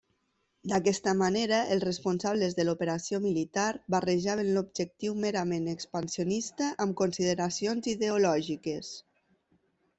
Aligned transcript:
D'aquesta 0.69 1.11
manera, 1.17 1.59
els 1.75 1.83
responsables 1.83 2.55
de 2.59 2.65
l'operació 2.65 3.19
militar 3.27 3.67
barrejaven 3.97 4.51
l'objectiu 4.57 5.15
merament 5.27 5.71
expansionista 5.77 6.73
amb 6.87 6.99
consideracions 7.05 7.95
ideològiques. 7.97 8.95